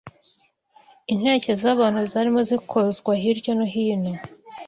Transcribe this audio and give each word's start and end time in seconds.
Intekerezo 1.13 1.61
z’abantu 1.65 1.99
zarimo 2.11 2.41
zikozwa 2.49 3.11
hirya 3.21 3.51
no 3.57 3.65
hino 3.73 4.13